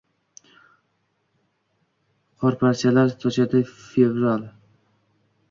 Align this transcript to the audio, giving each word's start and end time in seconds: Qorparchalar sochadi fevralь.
Qorparchalar 2.45 3.13
sochadi 3.25 3.63
fevralь. 3.85 4.51